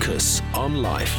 [0.00, 1.14] Lucas on Life.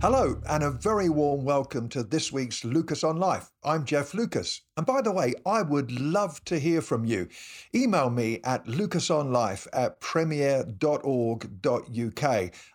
[0.00, 3.50] Hello, and a very warm welcome to this week's Lucas on Life.
[3.64, 4.60] I'm Jeff Lucas.
[4.76, 7.26] And by the way, I would love to hear from you.
[7.74, 10.84] Email me at lucasonlife at premier.org.uk.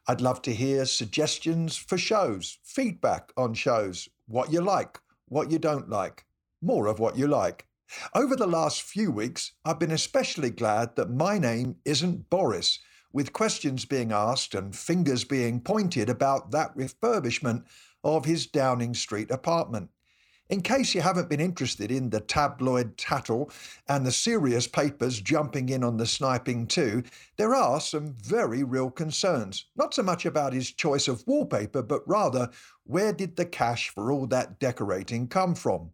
[0.08, 5.58] I'd love to hear suggestions for shows, feedback on shows, what you like, what you
[5.58, 6.26] don't like,
[6.62, 7.66] more of what you like.
[8.14, 12.78] Over the last few weeks, I've been especially glad that my name isn't Boris
[13.16, 17.64] with questions being asked and fingers being pointed about that refurbishment
[18.04, 19.90] of his Downing Street apartment.
[20.50, 23.50] In case you haven't been interested in the tabloid tattle
[23.88, 27.04] and the serious papers jumping in on the sniping too,
[27.38, 29.66] there are some very real concerns.
[29.78, 32.50] Not so much about his choice of wallpaper, but rather
[32.84, 35.92] where did the cash for all that decorating come from?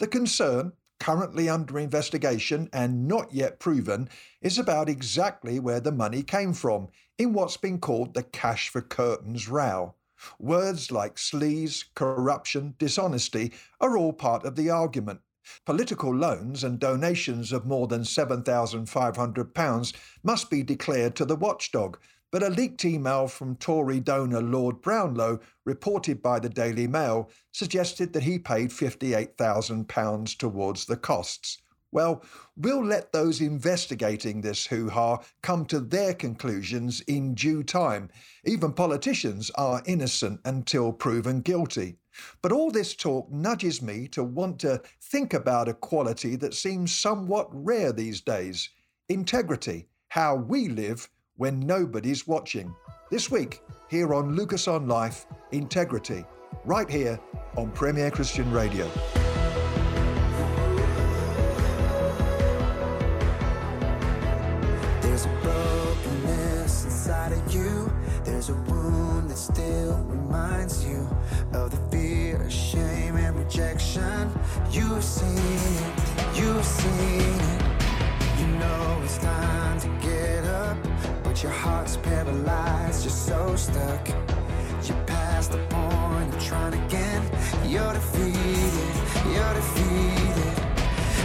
[0.00, 4.08] The concern, currently under investigation and not yet proven,
[4.40, 8.80] is about exactly where the money came from in what's been called the cash for
[8.80, 9.94] curtains row.
[10.38, 15.20] Words like sleaze, corruption, dishonesty are all part of the argument.
[15.66, 19.92] Political loans and donations of more than £7,500
[20.22, 21.98] must be declared to the watchdog,
[22.34, 28.12] but a leaked email from Tory donor Lord Brownlow, reported by the Daily Mail, suggested
[28.12, 31.58] that he paid £58,000 towards the costs.
[31.92, 32.24] Well,
[32.56, 38.10] we'll let those investigating this hoo ha come to their conclusions in due time.
[38.44, 41.98] Even politicians are innocent until proven guilty.
[42.42, 46.96] But all this talk nudges me to want to think about a quality that seems
[46.96, 48.70] somewhat rare these days
[49.08, 52.74] integrity, how we live when nobody's watching.
[53.10, 56.24] This week, here on Lucas on Life, Integrity,
[56.64, 57.18] right here
[57.56, 58.90] on Premier Christian Radio.
[81.44, 84.08] Your heart's paralyzed, you're so stuck.
[84.86, 87.22] You're past the point of trying again.
[87.66, 88.94] You're defeated,
[89.34, 90.54] you're defeated.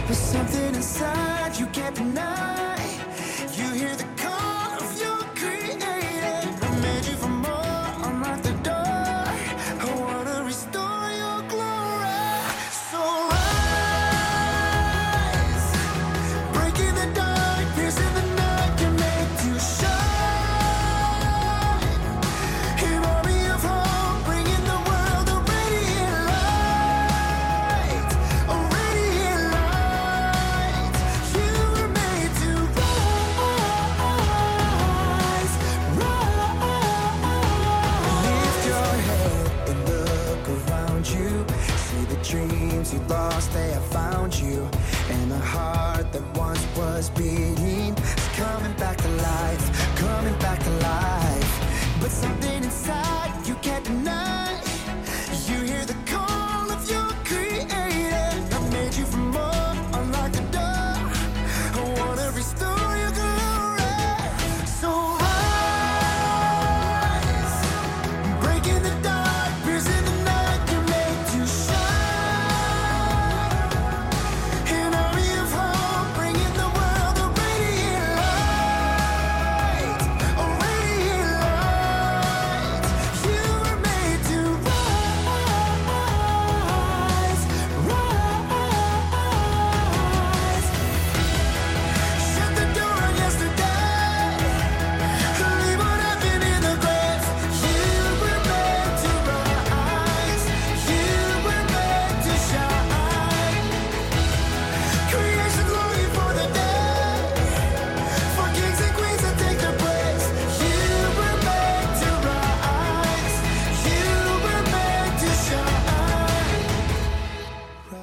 [0.08, 2.09] But something inside you can't deny.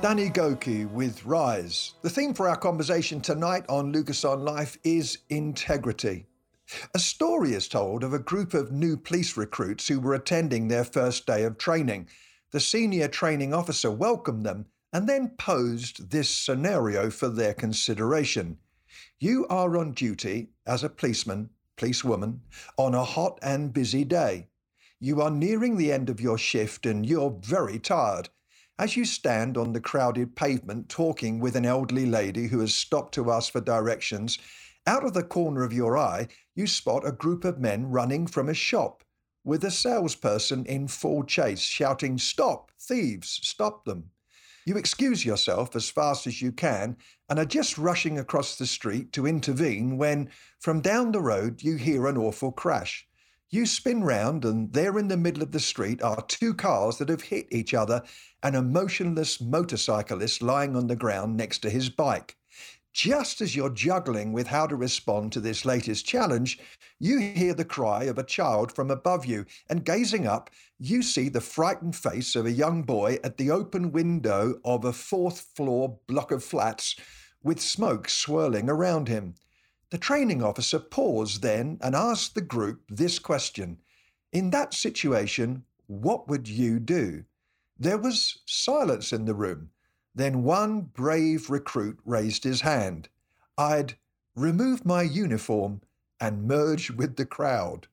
[0.06, 1.94] Danny Gokey with Rise.
[2.02, 6.26] The theme for our conversation tonight on Lucas on Life is integrity.
[6.94, 10.84] A story is told of a group of new police recruits who were attending their
[10.84, 12.08] first day of training.
[12.52, 18.58] The senior training officer welcomed them and then posed this scenario for their consideration.
[19.18, 22.42] You are on duty as a policeman, policewoman,
[22.78, 24.46] on a hot and busy day.
[25.00, 28.28] You are nearing the end of your shift and you're very tired.
[28.78, 33.14] As you stand on the crowded pavement talking with an elderly lady who has stopped
[33.14, 34.38] to ask for directions,
[34.86, 38.50] Out of the corner of your eye, you spot a group of men running from
[38.50, 39.02] a shop
[39.44, 44.10] with a salesperson in full chase shouting, Stop, thieves, stop them.
[44.66, 46.98] You excuse yourself as fast as you can
[47.30, 50.28] and are just rushing across the street to intervene when,
[50.60, 53.08] from down the road, you hear an awful crash.
[53.48, 57.08] You spin round, and there in the middle of the street are two cars that
[57.08, 58.02] have hit each other
[58.42, 62.36] and a motionless motorcyclist lying on the ground next to his bike.
[62.92, 66.58] Just as you're juggling with how to respond to this latest challenge,
[66.98, 71.28] you hear the cry of a child from above you, and gazing up, you see
[71.28, 76.00] the frightened face of a young boy at the open window of a fourth floor
[76.08, 76.96] block of flats
[77.44, 79.34] with smoke swirling around him.
[79.90, 83.78] The training officer paused then and asked the group this question
[84.32, 87.24] In that situation, what would you do?
[87.78, 89.70] There was silence in the room.
[90.14, 93.08] Then one brave recruit raised his hand.
[93.56, 93.96] I'd
[94.34, 95.82] remove my uniform
[96.20, 97.86] and merge with the crowd.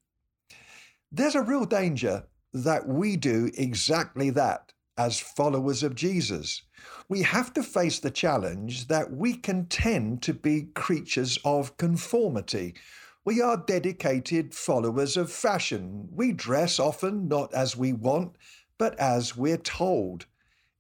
[1.12, 6.64] There's a real danger that we do exactly that as followers of Jesus.
[7.10, 12.76] We have to face the challenge that we can tend to be creatures of conformity.
[13.26, 16.10] We are dedicated followers of fashion.
[16.12, 18.38] We dress often not as we want,
[18.78, 20.26] but as we're told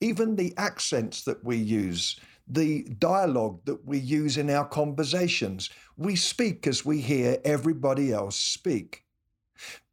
[0.03, 5.69] even the accents that we use, the dialogue that we use in our conversations.
[5.95, 9.05] We speak as we hear everybody else speak.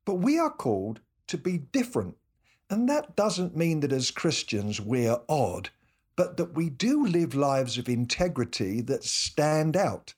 [0.05, 2.17] But we are called to be different.
[2.71, 5.71] And that doesn't mean that as Christians we're odd,
[6.17, 10.15] but that we do live lives of integrity that stand out.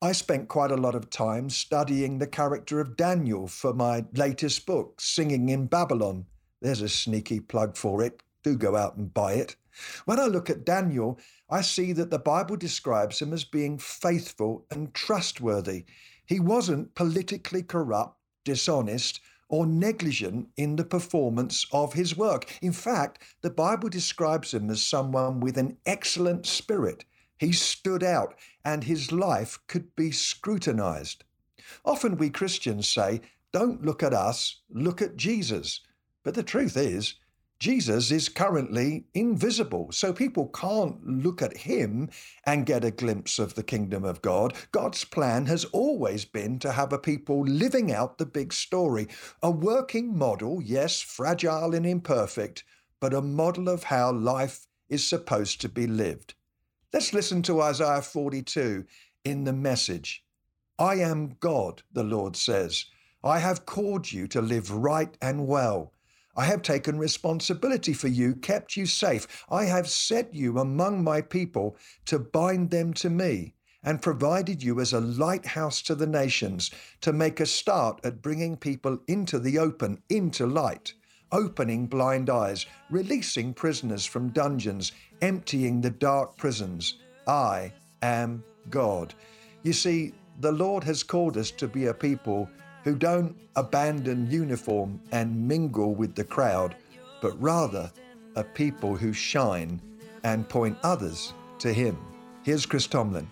[0.00, 4.64] I spent quite a lot of time studying the character of Daniel for my latest
[4.64, 6.26] book, Singing in Babylon.
[6.62, 9.56] There's a sneaky plug for it do go out and buy it.
[10.04, 11.18] When I look at Daniel,
[11.50, 15.86] I see that the Bible describes him as being faithful and trustworthy.
[16.26, 22.50] He wasn't politically corrupt, dishonest, or negligent in the performance of his work.
[22.62, 27.04] In fact, the Bible describes him as someone with an excellent spirit.
[27.38, 31.24] He stood out and his life could be scrutinized.
[31.84, 33.20] Often we Christians say,
[33.52, 35.80] Don't look at us, look at Jesus.
[36.22, 37.14] But the truth is,
[37.64, 42.10] Jesus is currently invisible, so people can't look at him
[42.44, 44.52] and get a glimpse of the kingdom of God.
[44.70, 49.08] God's plan has always been to have a people living out the big story,
[49.42, 52.64] a working model, yes, fragile and imperfect,
[53.00, 56.34] but a model of how life is supposed to be lived.
[56.92, 58.84] Let's listen to Isaiah 42
[59.24, 60.22] in the message.
[60.78, 62.84] I am God, the Lord says.
[63.22, 65.93] I have called you to live right and well.
[66.36, 69.44] I have taken responsibility for you, kept you safe.
[69.50, 71.76] I have set you among my people
[72.06, 73.54] to bind them to me,
[73.84, 76.70] and provided you as a lighthouse to the nations
[77.02, 80.94] to make a start at bringing people into the open, into light,
[81.30, 86.98] opening blind eyes, releasing prisoners from dungeons, emptying the dark prisons.
[87.26, 87.72] I
[88.02, 89.14] am God.
[89.62, 92.48] You see, the Lord has called us to be a people
[92.84, 96.76] who don't abandon uniform and mingle with the crowd,
[97.20, 97.90] but rather
[98.36, 99.80] a people who shine
[100.22, 101.96] and point others to Him.
[102.42, 103.26] Here's Chris Tomlin.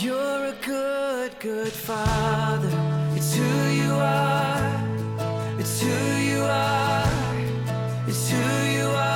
[0.00, 2.68] You're a good, good father.
[3.16, 5.58] It's who you are.
[5.58, 7.10] It's who you are.
[8.06, 9.07] It's who you are.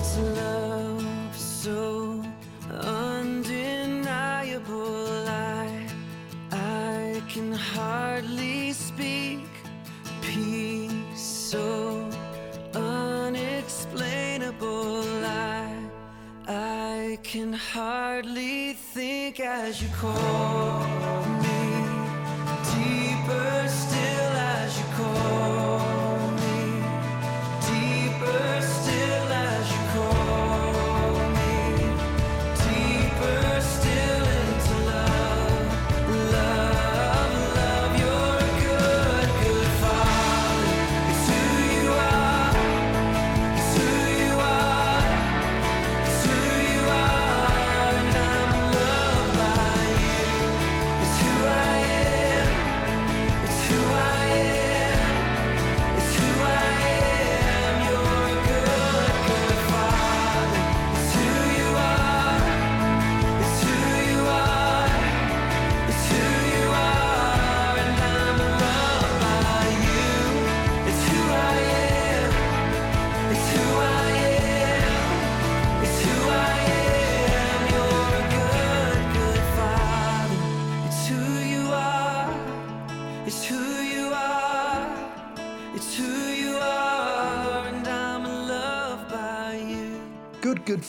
[0.00, 2.24] it's love so
[2.70, 3.98] undeniable.
[5.28, 5.86] I,
[6.50, 9.44] I can hardly speak.
[10.22, 11.20] Peace
[11.52, 12.08] so
[12.74, 15.04] unexplainable.
[15.26, 15.76] I,
[16.48, 20.99] I can hardly think as you call.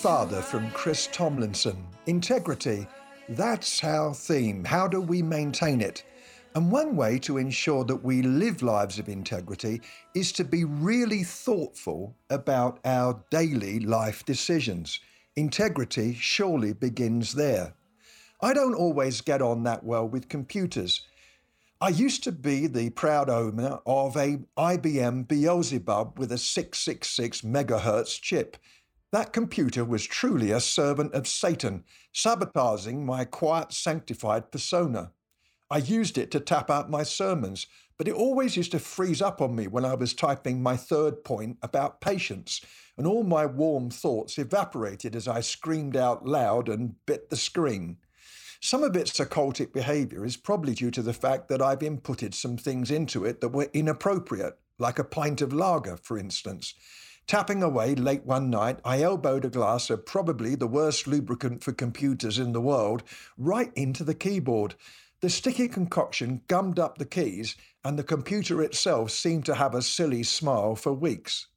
[0.01, 1.85] Father from Chris Tomlinson.
[2.07, 2.87] Integrity.
[3.29, 4.63] That's our theme.
[4.63, 6.03] How do we maintain it?
[6.55, 9.79] And one way to ensure that we live lives of integrity
[10.15, 14.99] is to be really thoughtful about our daily life decisions.
[15.35, 17.75] Integrity surely begins there.
[18.41, 21.05] I don't always get on that well with computers.
[21.79, 28.19] I used to be the proud owner of a IBM Beelzebub with a 666 megahertz
[28.19, 28.57] chip.
[29.11, 35.11] That computer was truly a servant of Satan, sabotaging my quiet, sanctified persona.
[35.69, 39.41] I used it to tap out my sermons, but it always used to freeze up
[39.41, 42.61] on me when I was typing my third point about patience,
[42.97, 47.97] and all my warm thoughts evaporated as I screamed out loud and bit the screen.
[48.61, 52.57] Some of its occultic behavior is probably due to the fact that I've inputted some
[52.57, 56.75] things into it that were inappropriate, like a pint of lager, for instance.
[57.27, 61.71] Tapping away late one night, I elbowed a glass of probably the worst lubricant for
[61.71, 63.03] computers in the world
[63.37, 64.75] right into the keyboard.
[65.21, 69.81] The sticky concoction gummed up the keys, and the computer itself seemed to have a
[69.81, 71.47] silly smile for weeks.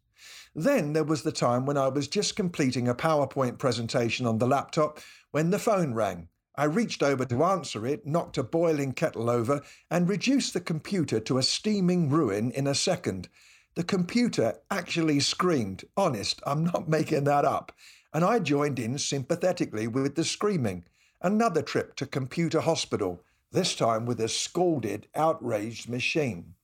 [0.54, 4.46] Then there was the time when I was just completing a PowerPoint presentation on the
[4.46, 5.00] laptop
[5.32, 6.28] when the phone rang.
[6.56, 11.18] I reached over to answer it, knocked a boiling kettle over, and reduced the computer
[11.18, 13.28] to a steaming ruin in a second.
[13.74, 15.84] The computer actually screamed.
[15.96, 17.72] Honest, I'm not making that up.
[18.12, 20.84] And I joined in sympathetically with the screaming.
[21.20, 26.54] Another trip to computer hospital, this time with a scalded, outraged machine.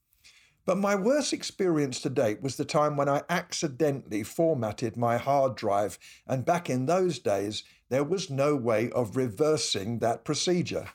[0.66, 5.56] But my worst experience to date was the time when I accidentally formatted my hard
[5.56, 10.90] drive, and back in those days, there was no way of reversing that procedure.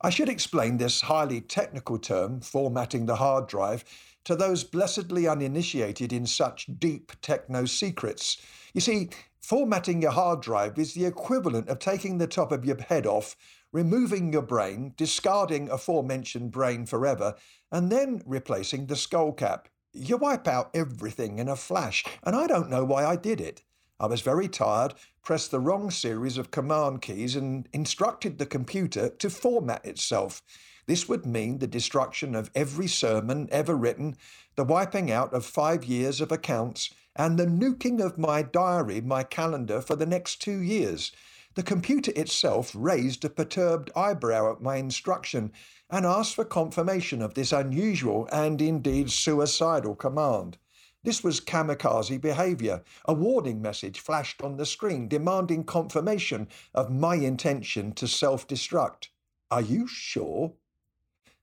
[0.00, 3.84] I should explain this highly technical term, formatting the hard drive,
[4.24, 8.38] to those blessedly uninitiated in such deep techno secrets.
[8.72, 9.10] You see,
[9.42, 13.36] formatting your hard drive is the equivalent of taking the top of your head off,
[13.72, 17.34] removing your brain, discarding aforementioned brain forever,
[17.70, 19.68] and then replacing the skull cap.
[19.92, 23.62] You wipe out everything in a flash, and I don't know why I did it.
[24.00, 29.08] I was very tired, pressed the wrong series of command keys, and instructed the computer
[29.08, 30.42] to format itself.
[30.86, 34.16] This would mean the destruction of every sermon ever written,
[34.56, 39.22] the wiping out of five years of accounts, and the nuking of my diary, my
[39.22, 41.12] calendar for the next two years.
[41.54, 45.52] The computer itself raised a perturbed eyebrow at my instruction
[45.88, 50.58] and asked for confirmation of this unusual and indeed suicidal command.
[51.04, 52.82] This was kamikaze behavior.
[53.04, 59.08] A warning message flashed on the screen demanding confirmation of my intention to self destruct.
[59.50, 60.54] Are you sure?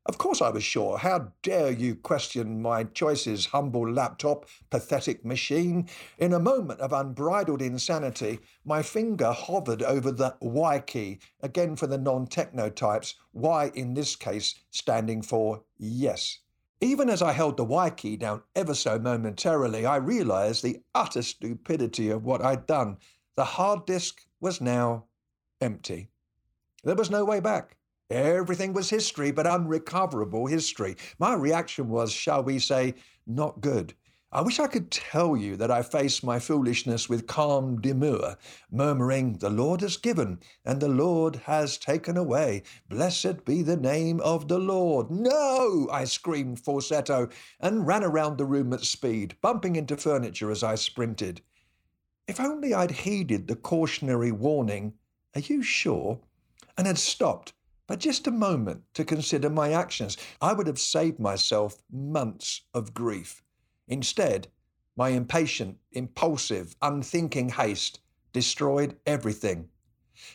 [0.07, 0.97] Of course I was sure.
[0.97, 5.87] How dare you question my choices, humble laptop, pathetic machine?
[6.17, 11.85] In a moment of unbridled insanity, my finger hovered over the Y key, again for
[11.85, 16.39] the non techno types, Y in this case standing for yes.
[16.79, 21.21] Even as I held the Y key down ever so momentarily, I realized the utter
[21.21, 22.97] stupidity of what I'd done.
[23.35, 25.05] The hard disk was now
[25.61, 26.09] empty.
[26.83, 27.77] There was no way back.
[28.11, 30.97] Everything was history, but unrecoverable history.
[31.17, 33.93] My reaction was, shall we say, not good.
[34.33, 38.35] I wish I could tell you that I face my foolishness with calm demur,
[38.69, 42.63] murmuring, The Lord has given, and the Lord has taken away.
[42.89, 45.09] Blessed be the name of the Lord.
[45.09, 45.87] No!
[45.89, 47.29] I screamed falsetto
[47.61, 51.41] and ran around the room at speed, bumping into furniture as I sprinted.
[52.27, 54.95] If only I'd heeded the cautionary warning,
[55.33, 56.19] Are you sure?
[56.77, 57.53] and had stopped
[57.91, 62.93] but just a moment to consider my actions, I would have saved myself months of
[62.93, 63.43] grief.
[63.85, 64.47] Instead,
[64.95, 67.99] my impatient, impulsive, unthinking haste
[68.31, 69.67] destroyed everything.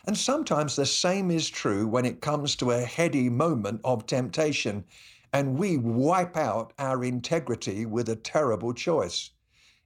[0.05, 4.85] And sometimes the same is true when it comes to a heady moment of temptation
[5.33, 9.31] and we wipe out our integrity with a terrible choice.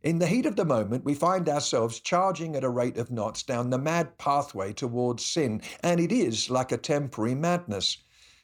[0.03, 3.43] In the heat of the moment, we find ourselves charging at a rate of knots
[3.43, 7.97] down the mad pathway towards sin, and it is like a temporary madness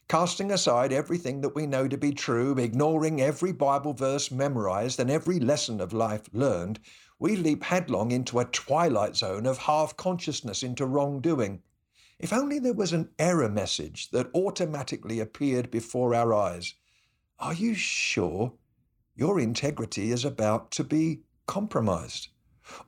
[0.08, 5.12] casting aside everything that we know to be true, ignoring every Bible verse memorized and
[5.12, 6.80] every lesson of life learned,
[7.20, 11.62] we leap headlong into a twilight zone of half consciousness into wrongdoing.
[12.20, 16.74] If only there was an error message that automatically appeared before our eyes.
[17.40, 18.54] Are you sure
[19.16, 22.30] your integrity is about to be compromised?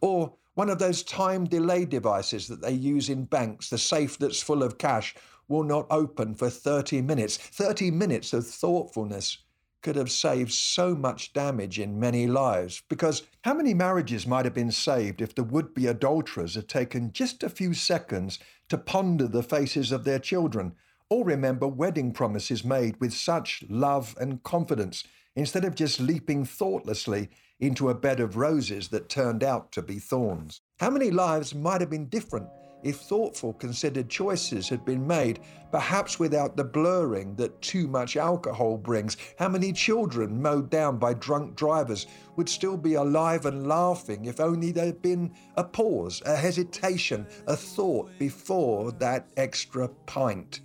[0.01, 4.41] Or one of those time delay devices that they use in banks, the safe that's
[4.41, 5.15] full of cash,
[5.47, 7.37] will not open for 30 minutes.
[7.37, 9.39] 30 minutes of thoughtfulness
[9.81, 12.83] could have saved so much damage in many lives.
[12.89, 17.13] Because how many marriages might have been saved if the would be adulterers had taken
[17.13, 20.73] just a few seconds to ponder the faces of their children,
[21.09, 25.03] or remember wedding promises made with such love and confidence,
[25.35, 29.99] instead of just leaping thoughtlessly into a bed of roses that turned out to be
[29.99, 30.62] thorns?
[30.79, 32.47] How many lives might have been different
[32.81, 38.77] if thoughtful, considered choices had been made, perhaps without the blurring that too much alcohol
[38.77, 42.07] brings, how many children mowed down by drunk drivers
[42.38, 47.27] would still be alive and laughing if only there had been a pause, a hesitation,
[47.47, 50.62] a thought before that extra pint?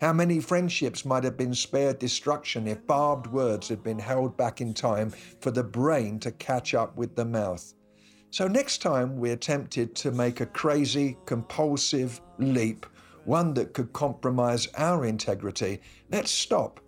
[0.00, 4.60] How many friendships might have been spared destruction if barbed words had been held back
[4.60, 7.74] in time for the brain to catch up with the mouth?
[8.30, 12.86] So, next time we're tempted to make a crazy, compulsive leap,
[13.24, 15.80] one that could compromise our integrity,
[16.12, 16.78] let's stop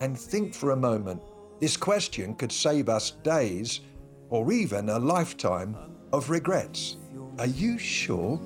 [0.00, 1.22] and think for a moment.
[1.60, 3.82] This question could save us days
[4.30, 5.76] or even a lifetime
[6.12, 6.96] of regrets.
[7.38, 8.40] Are you sure?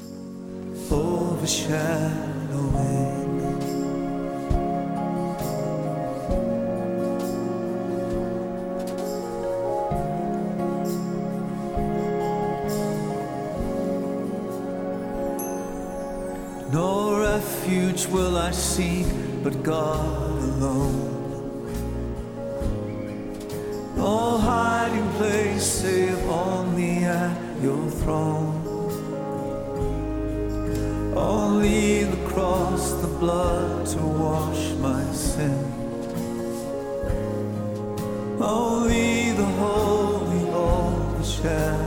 [0.90, 3.21] Overshadowing.
[16.72, 19.06] No refuge will I seek
[19.42, 21.12] but God alone.
[23.94, 28.56] No hiding place save only at your throne.
[31.14, 35.58] Only the cross, the blood to wash my sin.
[38.40, 41.81] Only the holy, all overshadowing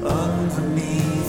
[0.06, 1.23] underneath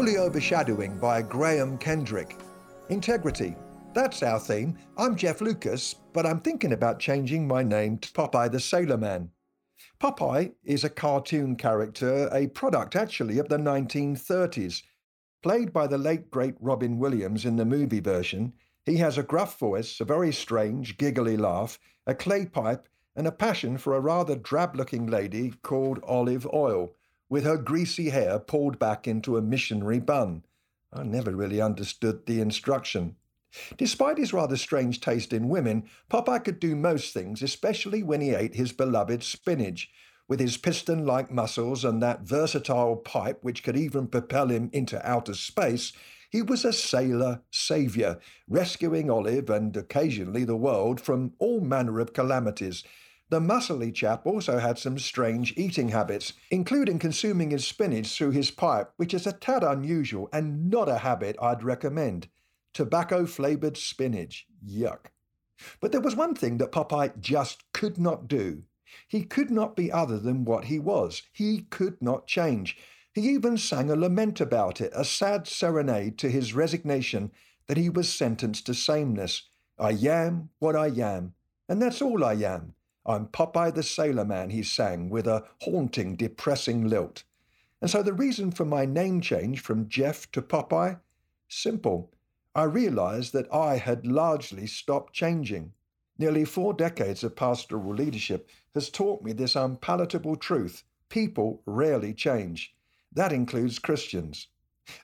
[0.00, 2.34] Holy Overshadowing by Graham Kendrick.
[2.88, 3.54] Integrity.
[3.92, 4.78] That's our theme.
[4.96, 9.28] I'm Jeff Lucas, but I'm thinking about changing my name to Popeye the Sailor Man.
[10.00, 14.84] Popeye is a cartoon character, a product actually of the 1930s.
[15.42, 18.54] Played by the late great Robin Williams in the movie version,
[18.86, 23.32] he has a gruff voice, a very strange, giggly laugh, a clay pipe, and a
[23.32, 26.94] passion for a rather drab looking lady called Olive Oyl,
[27.30, 30.44] with her greasy hair pulled back into a missionary bun.
[30.92, 33.16] I never really understood the instruction.
[33.78, 38.34] Despite his rather strange taste in women, Popeye could do most things, especially when he
[38.34, 39.88] ate his beloved spinach.
[40.28, 45.04] With his piston like muscles and that versatile pipe which could even propel him into
[45.08, 45.92] outer space,
[46.30, 52.12] he was a sailor saviour, rescuing Olive and occasionally the world from all manner of
[52.12, 52.84] calamities.
[53.30, 58.50] The muscly chap also had some strange eating habits, including consuming his spinach through his
[58.50, 62.28] pipe, which is a tad unusual and not a habit I'd recommend.
[62.74, 64.48] Tobacco flavoured spinach.
[64.66, 65.12] Yuck.
[65.80, 68.64] But there was one thing that Popeye just could not do.
[69.06, 71.22] He could not be other than what he was.
[71.32, 72.76] He could not change.
[73.14, 77.30] He even sang a lament about it, a sad serenade to his resignation
[77.68, 79.44] that he was sentenced to sameness.
[79.78, 81.34] I am what I am,
[81.68, 82.74] and that's all I am.
[83.06, 87.24] I'm Popeye the Sailor Man, he sang with a haunting, depressing lilt.
[87.80, 91.00] And so the reason for my name change from Jeff to Popeye?
[91.48, 92.12] Simple.
[92.54, 95.72] I realized that I had largely stopped changing.
[96.18, 102.74] Nearly four decades of pastoral leadership has taught me this unpalatable truth people rarely change.
[103.12, 104.48] That includes Christians.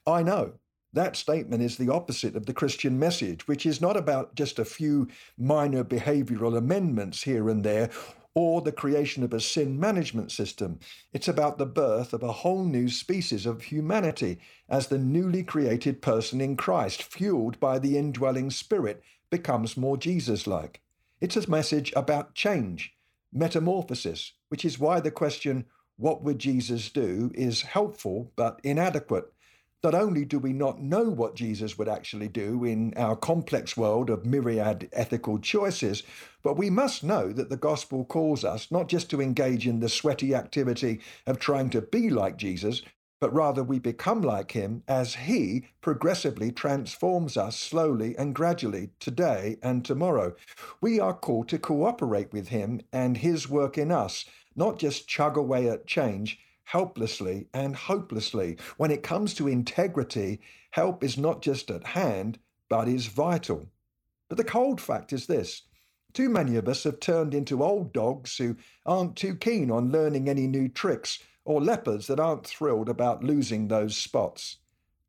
[0.06, 0.54] I know
[0.96, 4.64] that statement is the opposite of the Christian message, which is not about just a
[4.64, 7.90] few minor behavioral amendments here and there
[8.34, 10.78] or the creation of a sin management system.
[11.14, 16.02] It's about the birth of a whole new species of humanity as the newly created
[16.02, 20.82] person in Christ, fueled by the indwelling Spirit, becomes more Jesus like.
[21.18, 22.94] It's a message about change,
[23.32, 25.64] metamorphosis, which is why the question,
[25.96, 27.30] What would Jesus do?
[27.34, 29.32] is helpful but inadequate.
[29.86, 34.10] Not only do we not know what Jesus would actually do in our complex world
[34.10, 36.02] of myriad ethical choices,
[36.42, 39.88] but we must know that the gospel calls us not just to engage in the
[39.88, 42.82] sweaty activity of trying to be like Jesus,
[43.20, 49.56] but rather we become like him as he progressively transforms us slowly and gradually today
[49.62, 50.34] and tomorrow.
[50.80, 54.24] We are called to cooperate with him and his work in us,
[54.56, 58.58] not just chug away at change helplessly and hopelessly.
[58.76, 63.70] When it comes to integrity, help is not just at hand, but is vital.
[64.28, 65.62] But the cold fact is this
[66.12, 70.28] too many of us have turned into old dogs who aren't too keen on learning
[70.28, 74.56] any new tricks, or leopards that aren't thrilled about losing those spots.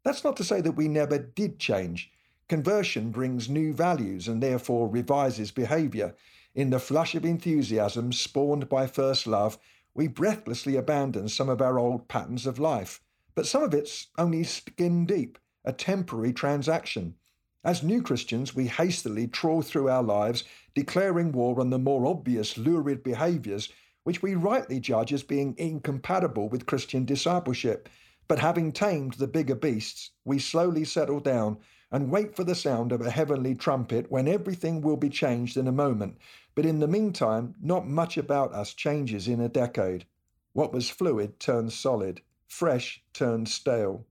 [0.04, 2.12] That's not to say that we never did change.
[2.48, 6.15] Conversion brings new values and therefore revises behaviour.
[6.54, 9.58] In the flush of enthusiasm spawned by first love,
[9.98, 13.02] we breathlessly abandon some of our old patterns of life,
[13.34, 17.16] but some of it's only skin deep, a temporary transaction.
[17.64, 20.44] As new Christians, we hastily trawl through our lives,
[20.76, 23.70] declaring war on the more obvious lurid behaviours
[24.04, 27.90] which we rightly judge as being incompatible with Christian discipleship.
[28.30, 31.58] But having tamed the bigger beasts, we slowly settle down
[31.92, 35.68] and wait for the sound of a heavenly trumpet when everything will be changed in
[35.68, 36.20] a moment.
[36.58, 40.08] But in the meantime, not much about us changes in a decade.
[40.54, 44.08] What was fluid turns solid, fresh turns stale.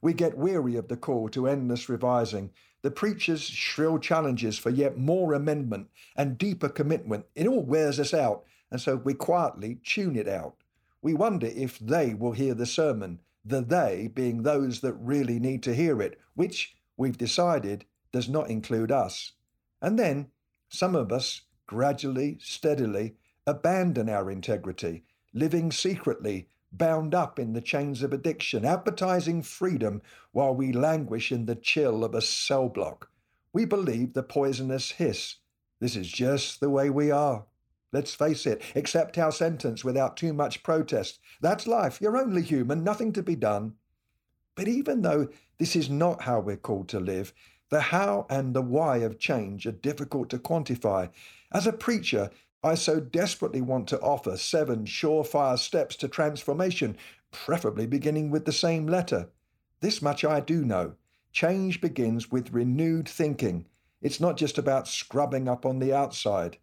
[0.00, 4.96] We get weary of the call to endless revising, the preacher's shrill challenges for yet
[4.96, 7.26] more amendment and deeper commitment.
[7.34, 10.54] It all wears us out, and so we quietly tune it out.
[11.02, 15.62] We wonder if they will hear the sermon, the they being those that really need
[15.64, 19.32] to hear it, which we've decided does not include us.
[19.82, 20.30] And then
[20.70, 23.14] some of us gradually, steadily
[23.46, 30.02] abandon our integrity, living secretly, bound up in the chains of addiction, advertising freedom
[30.32, 33.08] while we languish in the chill of a cell block.
[33.52, 35.36] We believe the poisonous hiss.
[35.78, 37.46] This is just the way we are.
[37.92, 41.20] Let's face it, accept our sentence without too much protest.
[41.40, 42.00] That's life.
[42.00, 43.74] You're only human, nothing to be done.
[44.56, 45.28] But even though
[45.58, 47.32] this is not how we're called to live,
[47.70, 51.08] the how and the why of change are difficult to quantify.
[51.52, 52.30] As a preacher,
[52.62, 56.96] I so desperately want to offer seven surefire steps to transformation,
[57.30, 59.30] preferably beginning with the same letter.
[59.80, 60.94] This much I do know
[61.32, 63.66] change begins with renewed thinking.
[64.02, 66.58] It's not just about scrubbing up on the outside.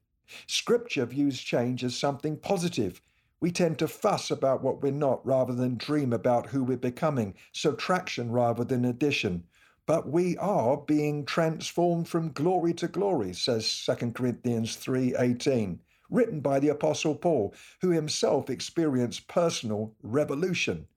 [0.46, 3.02] Scripture views change as something positive.
[3.40, 7.36] We tend to fuss about what we're not rather than dream about who we're becoming,
[7.54, 9.46] subtraction rather than addition.
[9.88, 16.60] But we are being transformed from glory to glory, says 2 Corinthians 3:18, written by
[16.60, 20.90] the apostle Paul, who himself experienced personal revolution.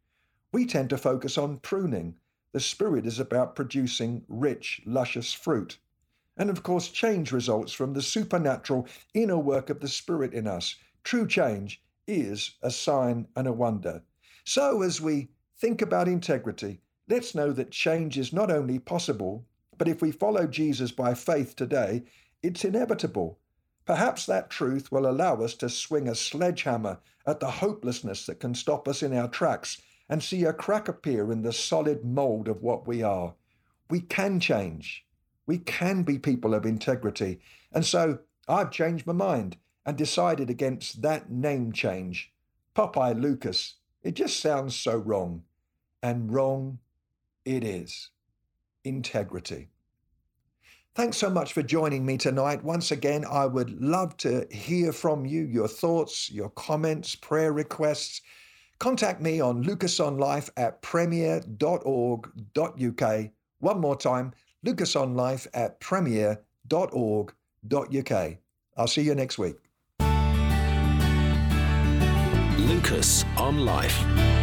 [0.51, 2.17] We tend to focus on pruning.
[2.51, 5.79] The Spirit is about producing rich, luscious fruit.
[6.37, 10.75] And of course, change results from the supernatural inner work of the Spirit in us.
[11.05, 14.03] True change is a sign and a wonder.
[14.45, 19.45] So, as we think about integrity, let's know that change is not only possible,
[19.77, 22.05] but if we follow Jesus by faith today,
[22.43, 23.39] it's inevitable.
[23.85, 28.55] Perhaps that truth will allow us to swing a sledgehammer at the hopelessness that can
[28.55, 32.63] stop us in our tracks and see a crack appear in the solid mold of
[32.63, 33.35] what we are.
[33.89, 35.05] We can change.
[35.47, 37.41] We can be people of integrity.
[37.73, 42.33] And so I've changed my mind and decided against that name change.
[42.77, 43.75] Popeye Lucas.
[44.03, 45.43] It just sounds so wrong.
[46.03, 46.79] And wrong
[47.45, 48.11] it is.
[48.85, 49.69] Integrity.
[50.95, 52.65] Thanks so much for joining me tonight.
[52.65, 58.23] Once again, I would love to hear from you, your thoughts, your comments, prayer requests.
[58.79, 61.41] Contact me on lucasonlife at premier.org.uk.
[63.61, 64.33] One more time,
[64.67, 66.43] lucasonlife at premier.org.uk.
[68.77, 69.57] I'll see you next week.
[72.59, 74.40] Lucas on Life.